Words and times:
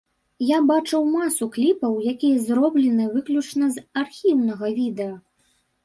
Я 0.45 0.59
бачыў 0.71 1.05
масу 1.17 1.49
кліпаў, 1.59 1.93
якія 2.13 2.41
зроблены 2.47 3.05
выключна 3.15 3.65
з 3.79 3.87
архіўнага 4.05 4.77
відэа. 4.85 5.15